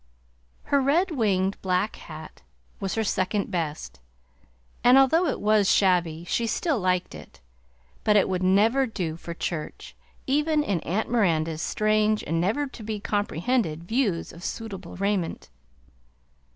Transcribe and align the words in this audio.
Her 0.63 0.81
red 0.81 1.11
winged 1.11 1.61
black 1.61 1.95
hat 1.95 2.41
was 2.79 2.95
her 2.95 3.03
second 3.03 3.51
best, 3.51 3.99
and 4.83 4.97
although 4.97 5.27
it 5.27 5.39
was 5.39 5.71
shabby 5.71 6.23
she 6.25 6.47
still 6.47 6.79
liked 6.79 7.13
it, 7.13 7.39
but 8.03 8.15
it 8.15 8.27
would 8.27 8.41
never 8.41 8.87
do 8.87 9.15
for 9.15 9.35
church, 9.35 9.95
even 10.25 10.63
in 10.63 10.79
Aunt 10.79 11.07
Miranda's 11.07 11.61
strange 11.61 12.23
and 12.23 12.41
never 12.41 12.65
to 12.65 12.81
be 12.81 12.99
comprehended 12.99 13.83
views 13.83 14.33
of 14.33 14.43
suitable 14.43 14.95
raiment. 14.97 15.49